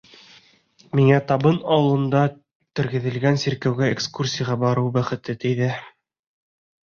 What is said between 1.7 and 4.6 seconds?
ауылында тергеҙелгән сиркәүгә экскурсияға